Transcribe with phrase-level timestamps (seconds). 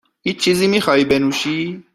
[0.23, 1.83] هیچ چیزی میخواهی بنوشی؟